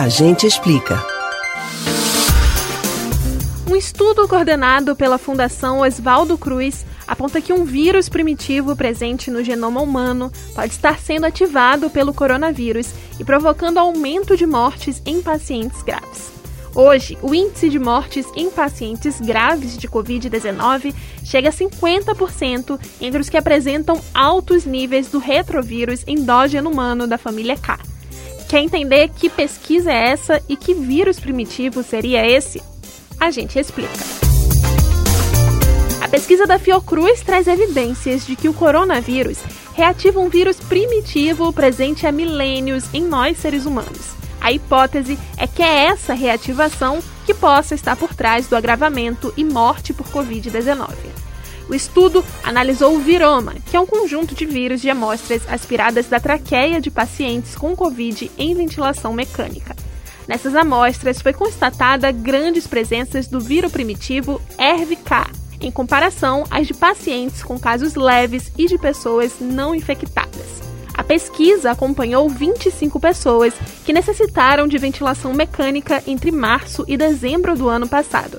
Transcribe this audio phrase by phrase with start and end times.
[0.00, 0.98] A gente explica.
[3.70, 9.82] Um estudo coordenado pela Fundação Oswaldo Cruz aponta que um vírus primitivo presente no genoma
[9.82, 16.30] humano pode estar sendo ativado pelo coronavírus e provocando aumento de mortes em pacientes graves.
[16.74, 23.28] Hoje, o índice de mortes em pacientes graves de Covid-19 chega a 50% entre os
[23.28, 27.89] que apresentam altos níveis do retrovírus endógeno humano da família K.
[28.50, 32.60] Quer entender que pesquisa é essa e que vírus primitivo seria esse?
[33.18, 34.20] A gente explica
[36.10, 39.38] pesquisa da Fiocruz traz evidências de que o coronavírus
[39.74, 44.10] reativa um vírus primitivo presente há milênios em nós seres humanos.
[44.40, 49.44] A hipótese é que é essa reativação que possa estar por trás do agravamento e
[49.44, 51.09] morte por Covid-19.
[51.68, 56.18] O estudo analisou o viroma, que é um conjunto de vírus de amostras aspiradas da
[56.18, 59.76] traqueia de pacientes com Covid em ventilação mecânica.
[60.26, 65.30] Nessas amostras foi constatada grandes presenças do vírus primitivo ERV-K,
[65.60, 70.60] em comparação às de pacientes com casos leves e de pessoas não infectadas.
[70.94, 77.68] A pesquisa acompanhou 25 pessoas que necessitaram de ventilação mecânica entre março e dezembro do
[77.68, 78.38] ano passado.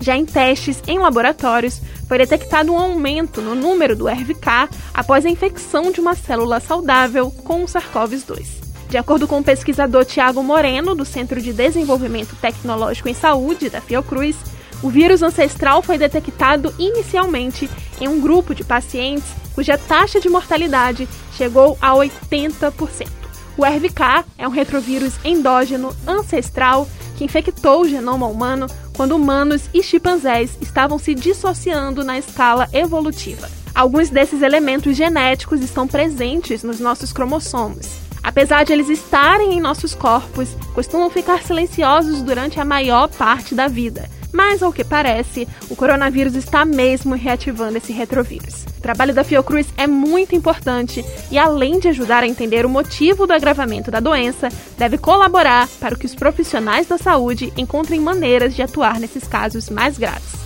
[0.00, 5.30] Já em testes em laboratórios, foi detectado um aumento no número do RVK após a
[5.30, 8.66] infecção de uma célula saudável com o SARS-CoV-2.
[8.88, 13.80] De acordo com o pesquisador Tiago Moreno, do Centro de Desenvolvimento Tecnológico em Saúde da
[13.80, 14.36] Fiocruz,
[14.82, 17.68] o vírus ancestral foi detectado inicialmente
[18.00, 23.08] em um grupo de pacientes cuja taxa de mortalidade chegou a 80%.
[23.56, 26.86] O RVK é um retrovírus endógeno ancestral
[27.16, 33.48] que infectou o genoma humano quando humanos e chimpanzés estavam se dissociando na escala evolutiva.
[33.74, 37.86] Alguns desses elementos genéticos estão presentes nos nossos cromossomos.
[38.22, 43.68] Apesar de eles estarem em nossos corpos, costumam ficar silenciosos durante a maior parte da
[43.68, 48.66] vida mas, ao que parece, o coronavírus está mesmo reativando esse retrovírus.
[48.76, 53.26] O trabalho da Fiocruz é muito importante e, além de ajudar a entender o motivo
[53.26, 58.60] do agravamento da doença, deve colaborar para que os profissionais da saúde encontrem maneiras de
[58.60, 60.45] atuar nesses casos mais graves.